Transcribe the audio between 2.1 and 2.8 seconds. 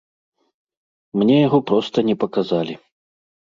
паказалі.